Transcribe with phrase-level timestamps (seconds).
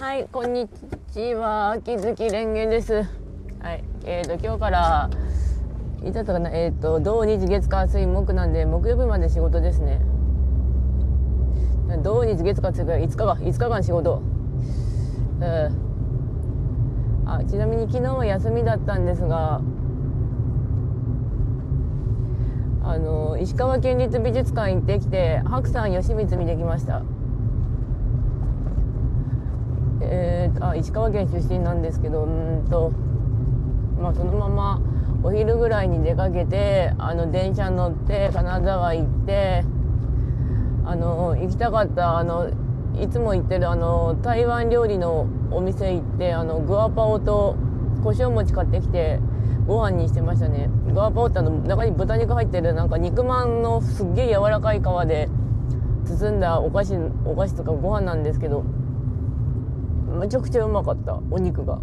[0.00, 0.68] はい、こんに
[1.12, 1.72] ちは。
[1.72, 3.02] 秋月蓮華です。
[3.58, 5.10] はい、えーと、今日から、
[6.04, 10.00] いつだったかな、えーと、土日月火水木なんで、木曜日まで仕事ですね。
[12.04, 14.22] 土日月火水が5日か、5日間仕事。
[15.40, 17.24] うん。
[17.26, 19.60] あ、ちなみに昨日は休みだったんですが、
[22.84, 27.02] あの、石川県立美術館行ってきて、白山義満見てきました。
[30.00, 32.92] えー、あ石川県出身なんですけどうんと、
[34.00, 34.80] まあ、そのまま
[35.22, 39.64] お昼ぐらいに出かけてあの電車に乗って金沢行って
[40.84, 42.50] あの行きたかったあの
[43.00, 47.56] いつも行ってるあの台湾料理のお店行ってあのグアパオと
[48.02, 49.20] 胡椒餅買ってきて
[49.66, 50.70] ご飯にしてましたね。
[50.94, 55.28] グアパオってあの中に豚肉入ってるなんか肉まんのすっげえ柔らかい皮で
[56.06, 58.64] 包んだお菓子お菓子とかご飯なんですけど
[60.18, 61.78] めちゃくちゃうまかったお肉が。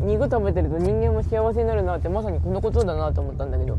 [0.00, 3.78] 肉食べてると人間も幸せになるなってまさにこのことだなと思ったんだけど。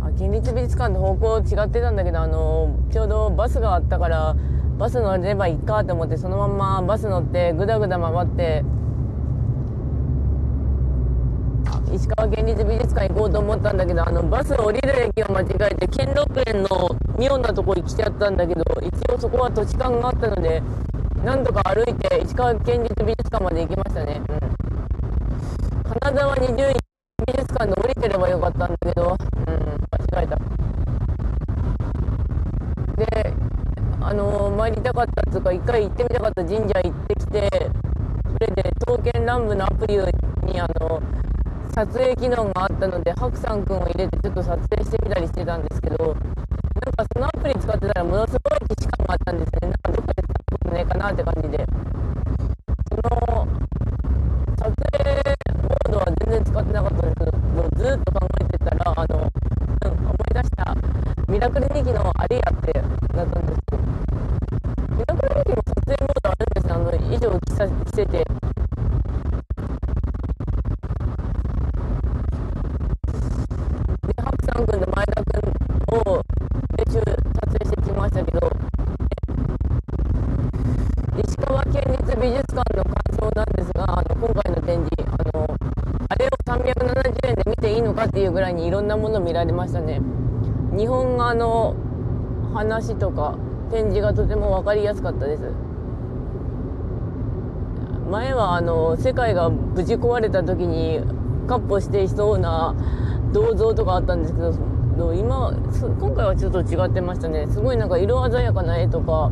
[0.00, 4.34] あ県立美術館の方向違ってたんだけどあのちょうどバスがあったから
[4.78, 8.64] バス乗ればいいかと思ってそのままバス乗ってぐだぐだ回って
[11.92, 16.68] 石川県立美術館行こうと思ったんだけどあのバス降りる駅を間違えて兼六園の
[17.18, 20.62] 妙なとこ行きちゃったんだけど一応そこは土地勘があったので
[21.24, 24.38] なんとか歩いて石川県立美術館まで行きましたね、うん、
[26.00, 26.54] 金沢二十
[27.26, 29.16] 美術館で降りてればよかったんだけど、
[29.46, 29.54] うん、
[30.14, 30.38] 間違えた。
[32.96, 33.34] で
[34.02, 37.70] あの参りたかったっつうか一回行ってみたかった神社行ってきて
[38.32, 39.98] それで刀剣乱舞のアプリ
[40.50, 40.89] にあの
[41.72, 49.58] 撮影機能があったので白山くんを入れてちょっと撮影してみたりしてたんですけどなんかそのアプリ使ってたらものすごい既視感があったんですね。
[49.62, 51.66] なんかどっかで使ったことねえかなって感じで。
[52.90, 53.46] その
[54.58, 55.04] 撮影
[55.62, 57.30] モードは全然使ってなかったんですけど
[57.76, 59.32] ずっと考えてたらあの、
[59.84, 60.76] うん、思い出した
[61.28, 62.72] ミラクル日記のあれやって
[63.14, 63.82] なったんですけど
[64.96, 68.29] ミラクル日記も撮影モードあるんですねあの衣装着さ着て。
[86.62, 90.00] 370円で見ていいのかっていうぐらいにいろんなもの見られましたね。
[90.76, 91.74] 日本画の
[92.54, 93.36] 話とか
[93.70, 95.42] 展示がとても分かりやすかったです。
[98.10, 101.00] 前はあの世界が無事壊れた時に
[101.46, 102.74] カッ歩していそうな
[103.32, 104.52] 銅像とかあったんですけど
[105.14, 105.52] 今
[106.00, 107.46] 今回はちょっと違ってましたね。
[107.46, 109.30] すごいなんか色鮮やかな絵とか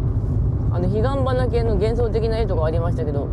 [0.71, 3.29] あの彼岸花系の幻想的な絵とかありましたけど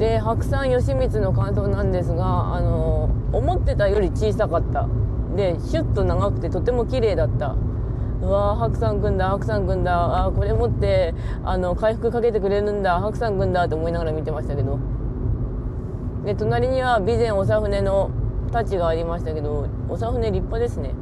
[0.00, 4.88] で白山義満の感想なんですがあの思ってたより小さかった。
[5.36, 7.54] でシュッと長くてとても綺麗だった。
[8.22, 10.24] うわー白山くんだ白山くんだ。
[10.24, 12.98] あこれ持ってあの回復かけてくれるんだ。
[12.98, 14.78] 白山くんだって思いながら見てましたけど。
[16.24, 18.10] で隣には備前長船の
[18.46, 20.94] 太刀がありましたけど長船立派ですね。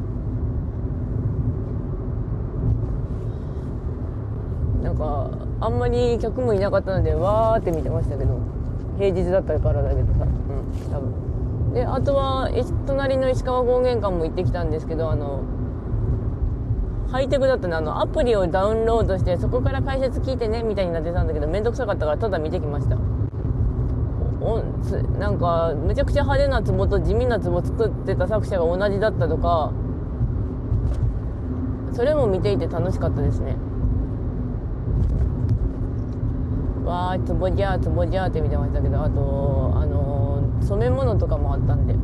[4.82, 5.30] なんか
[5.60, 8.57] あんまり客もいなかったのでわーって見てましたけど。
[8.98, 10.24] 平日だったからだけどさ。
[10.24, 10.92] うん。
[10.92, 11.72] 多分。
[11.74, 12.48] であとは
[12.86, 15.42] 隣の石川高原館も行ってきたんですけどあの
[17.10, 17.74] ハイテクだったね。
[17.74, 22.96] あのアプリをダウンロードしてそこから解説聞いてねみたいになってたんだけど面倒くさかったからただ見てきました。
[24.40, 24.62] お
[25.18, 29.72] なんかめちゃくちゃ派手な壺と地味な壺作ってた作者が同じだったとか
[31.92, 33.56] それも見ていて楽しかったですね
[36.88, 41.92] わー壺じゃー壺じゃーって見てましたけどあとあのー、染め物とかもあったんで。
[41.92, 41.98] よ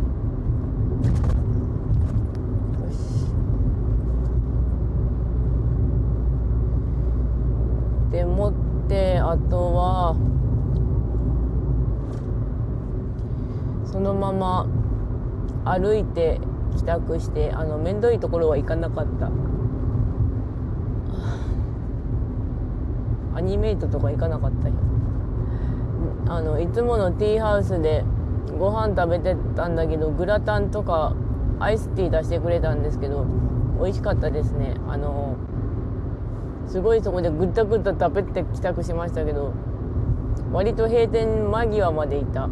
[2.91, 3.25] し。
[8.13, 8.53] でもっ
[8.89, 10.15] てあとは
[13.87, 14.67] そのまま
[15.65, 16.41] 歩いて
[16.77, 19.31] 帰宅してあの面倒いところは行かなかった。
[23.45, 24.75] ニメイトとか行かなかったよ。
[26.29, 28.05] あのいつものティーハウスで
[28.59, 31.15] ご飯食べてたんだけどグラタンとか
[31.61, 33.27] アイスティー出してくれたんですけど
[33.79, 34.75] 美味しかったですね。
[34.89, 35.37] あの
[36.67, 39.53] すごいそこでぐったぐった食べて帰宅しましたけど
[40.51, 42.49] 割と閉店間際までいた。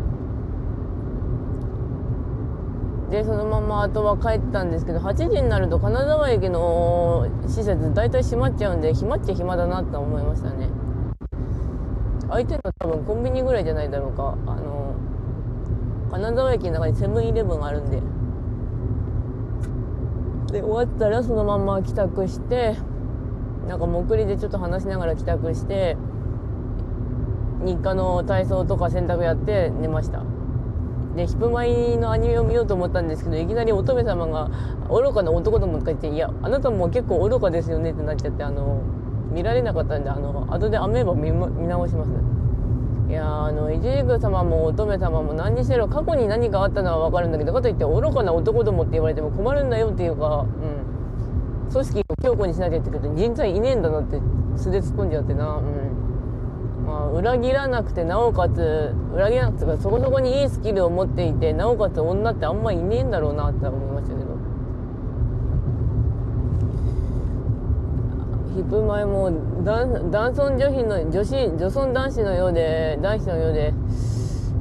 [3.11, 10.69] でそのままあとは帰ったんですけど8時になると金沢駅の施設大体閉まっちゃうんで暇っちゃ暇だなと思いましたね。
[12.33, 14.35] 空いてるの多分コンビニぐらいじゃないだろうか。
[14.47, 14.95] あの
[16.11, 18.03] 金沢駅の中にセブンイレブンがあるんで。
[20.53, 22.77] で終わったらそのまま帰宅して
[23.69, 25.97] なんかもう送りでちょっと話しながら帰宅して
[27.65, 30.23] 日課の体操とか洗濯やって寝ました。
[31.17, 34.51] でヒプマイのアニメを見ようと思ったんですけどいきなり乙女様が
[34.89, 38.81] 愚かな男どもか言って「いやあなたも結構愚かですよね」ってなっちゃってあの
[39.33, 42.19] 見られなかったんであの後でアメーバ見見直しますね。
[43.09, 50.47] いやあのイジリク様も乙女様も何にしろ過去に何かあったのは分かるんだけどかといって愚かな男どもって言われても困るんだよっていうか、
[51.67, 54.19] うん、組織を強固にしなきゃって言うけど人材いねえんだなって
[54.57, 56.03] 素で突っ込んじゃってなうん。
[56.87, 64.33] まあ、裏切らなくてなおかつ裏切らなくてそこそこにいいスキルを持っていてなおかつ女ってあんまいねえんだろうなって思いましたけど
[68.55, 69.31] ヒップ前も
[69.65, 73.73] 男尊女卑の女子女尊男子のようで男子のようで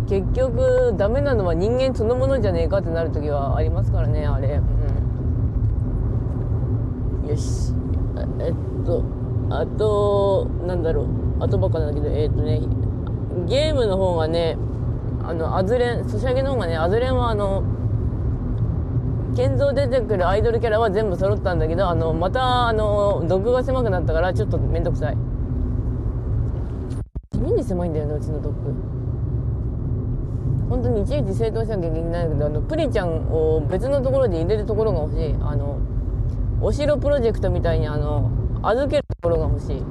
[0.09, 4.61] 結局ダメなのは人間そのものじゃねえかってなる時はありますからねあれ、
[7.23, 7.73] うん、よし。
[8.39, 8.53] えっ
[8.85, 9.03] と
[9.49, 11.21] あとなんだろう。
[11.43, 12.61] 後ばっかなんだけど、えっ、とね、
[13.47, 14.57] ゲームの方がね、
[15.23, 17.63] あの、アズレン、ソシャゲの方がね、アズレンはあの、
[19.35, 25.17] 建造出てくるアイドルキャラは全部揃ったんだけど、あの、また、あの、ドッグが狭くなったから、ちょっとめんどくさい。
[27.31, 28.73] 地味に狭いんだよね、うちのドッグ。
[30.69, 35.35] 本当にいちいち整頓しなきゃいけないんだけど、あの、プリちゃんを別のところで入れるところが欲しい。
[35.41, 35.77] あの、
[36.61, 38.31] お城プロジェクトみたいに、あの、
[38.63, 39.83] 預けるところが欲しい。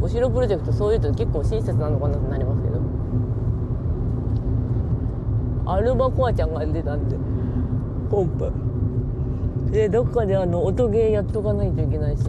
[0.00, 2.80] お城プロジェクトそういうと結構親切なのかなってなりますけど
[5.66, 7.27] アルバコアちゃんが出たんで
[8.08, 8.52] ポンプ。
[9.70, 12.24] でどっかであの音ゲーやっとかないといけないし。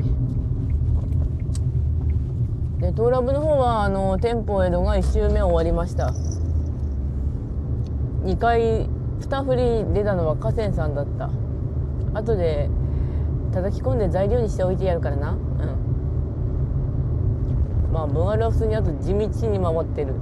[2.80, 6.14] でトーラブの方はあの店舗江戸が1周目終わりました。
[8.24, 8.88] 2回
[9.22, 11.30] 2振り出たのは河川さんだった。
[12.14, 12.70] 後で
[13.54, 15.32] 叩き込んで材料にしておいてやるからな。
[15.32, 15.40] うん。
[17.94, 20.14] まあ分あるは普通にあと地道に回ってる。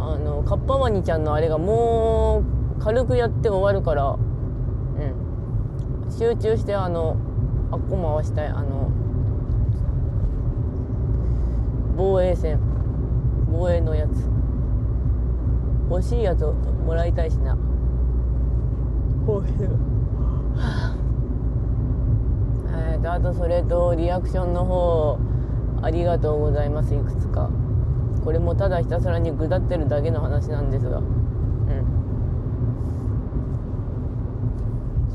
[0.00, 4.18] あのカッパワニちゃんのあれがもう軽くやって終わるからう
[6.08, 6.10] ん。
[6.10, 7.16] 集中してあの
[7.70, 8.90] あっこ回したいあの
[11.96, 12.58] 防衛戦
[13.50, 14.28] 防衛のやつ。
[15.90, 17.56] 欲しいやつをもらいたいしな。
[19.26, 19.50] ほうえ
[22.98, 25.18] っとあとそれとリアクションの方
[25.82, 27.50] ありがとうございますいくつか。
[28.24, 31.04] これもただひたすらに下ってるだけの話なんですがうん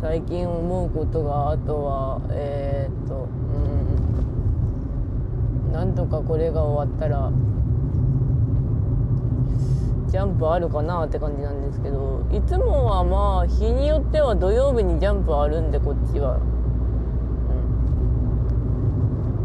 [0.03, 3.27] 最近思うことがあとはえー、っとう
[5.69, 7.31] んなんとかこれが終わったら
[10.11, 16.35] ジャンプあるかなって感じなんですけどいつもはまあ日によっては土曜日にジャンプあるんでこっちは。
[16.35, 16.39] う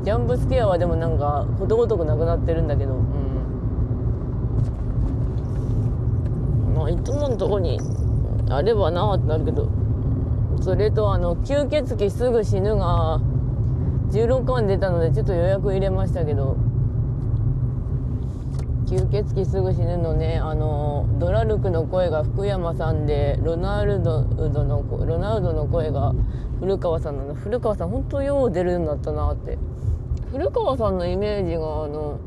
[0.00, 0.04] ん。
[0.04, 3.00] ジャンプスケアはでもなんかことごとくなくなってるんだけどうん。
[6.75, 7.78] まあいつものとこに
[8.50, 9.69] あればなってなるけど
[10.60, 13.20] それとあの吸血鬼すぐ死ぬが
[14.10, 16.56] 16巻出たのでちょっと予約入れましたけど
[18.87, 26.14] 吸血鬼すぐ死ぬのねあのドラルクの声が福山さんでロナルドのロナウドの声が
[26.59, 27.35] 古川さんなの。
[27.35, 29.59] 古川さん本当よう出るようになったなって。
[30.30, 32.18] 古川さんのイメージがあの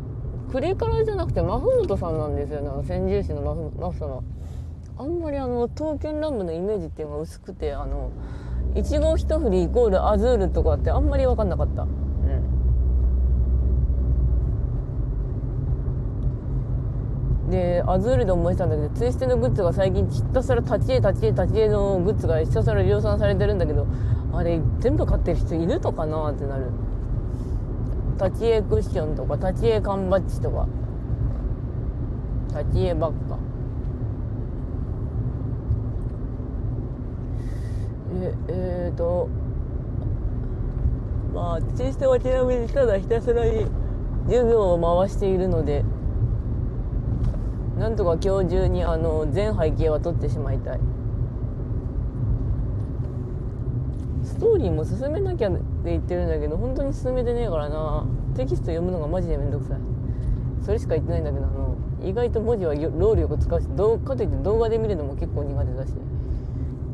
[0.52, 2.70] クリカラじゃなくてマフモトさんなんですよね。
[2.88, 4.22] 千住市のマフマフ様
[4.98, 8.12] あんまりあの刀剣乱舞のイメージっていうのが薄くてあの
[8.76, 11.88] いちご一振りイコールアズールとかってあんまり分かんなかった。
[17.50, 23.88] でアズールで思いてたんだけどツイステのグッズが最近ひたすら立ち絵立ち絵立ち絵のグッズがひたすら量産されてるんだけど
[24.32, 26.68] あれ全部買ってる人いるのかなってなる。
[28.24, 30.66] 立ち絵クッションとか立ち絵缶バッジとか。
[32.50, 33.38] 立ち絵ばっか。
[38.14, 39.30] ええー、と
[41.34, 43.66] まあツイステはちなみにただひたすらに
[44.26, 45.84] 授業を回しているので
[47.80, 50.80] なんとか今日中にあの全背景は撮ってしまいたい。
[54.24, 58.06] ストーリーも進めなきゃって言ってるんだけど本当に進めてねえからな。
[58.36, 59.78] テキスト読むのがマジでめんどくさい。
[60.64, 65.94] それしか言ってないんだけどあの意外と文字は労力使うしどうかといって動画で見るのも結構苦手だし。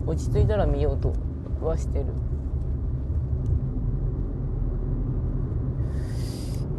[0.08, 1.14] 落ち着いたら見ようと
[1.62, 2.06] はしてる。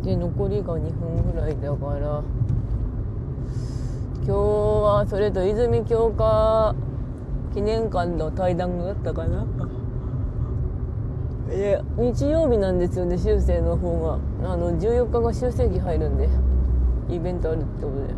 [0.02, 2.22] で残りが2分ぐらいだから。
[4.24, 6.74] 今日はそれと泉鏡花
[7.54, 9.46] 記念館の対談があったかな。
[11.48, 14.50] で日曜日なんですよね修正の方が。
[14.50, 16.28] あの14日が修正期入るんで
[17.10, 18.08] イベントあるってことでうん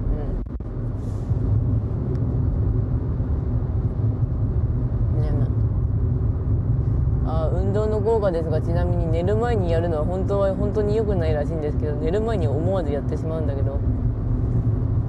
[7.27, 13.79] あ運動の効果ですがちなみに寝る前にやるのは本当は本当に良くないらしいんですけど寝る前に思わずやってしまうんだけど。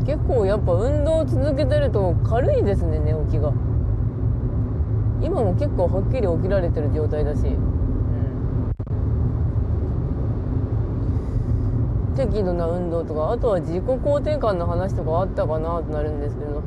[0.05, 3.53] 結構やっぱ運動を続けてると軽いですね寝起きが。
[5.21, 7.49] 今も結構はっきり起きられてる状態だし、う
[12.13, 16.63] ん、適度な運動とかあとは自己肯定感の話とかあったかなとなるんですけど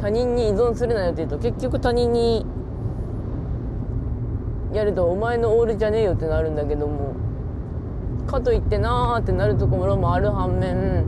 [0.00, 2.44] 他人に依存するなよって言うと結局他人に
[4.74, 7.14] やるとお前のオールじゃねえよってなるんだけども。
[8.26, 11.04] かといってなーってなるところもある反面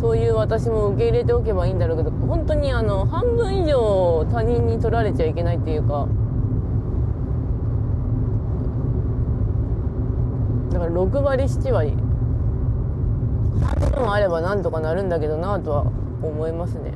[0.00, 6.08] そういう私も受け入れておけばいいんだろうけど本当にあの半分以上他人に取られちゃいけないっていうか。
[10.72, 11.96] だから6割7割
[13.60, 15.82] 半分あればなんとかなるんだけどなとは
[16.22, 16.94] 思いますね。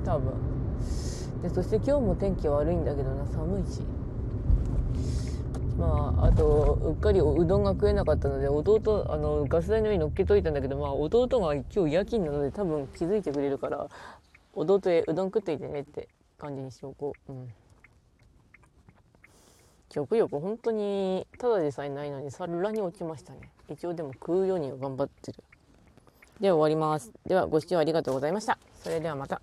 [0.00, 0.06] うん。
[0.06, 0.49] 多分。
[1.42, 3.82] でそして今日も天気悪いんだけどな寒いし。
[5.78, 13.88] まああとうっかりうどんが食えなかったので弟あのガス台の上に乗っけといたんだけどまあ弟が今日夜勤なので多分気づいてくれるから
[14.52, 17.32] 弟へうどん食っていてねって感じにしておこう。
[17.32, 17.48] うん。
[19.92, 23.50] 食欲本当にただでさえないのにさらに落ちましたね。
[23.68, 25.42] 一応でも食うようには頑張ってる。
[26.40, 27.10] では終わります。
[27.26, 28.58] ではご視聴ありがとうございました。
[28.82, 29.40] それではまた。